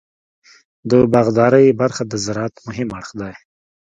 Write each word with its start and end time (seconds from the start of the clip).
د 0.89 0.91
باغدارۍ 1.13 1.67
برخه 1.81 2.03
د 2.07 2.13
زراعت 2.25 2.55
مهم 2.67 2.89
اړخ 2.99 3.09
دی. 3.19 3.33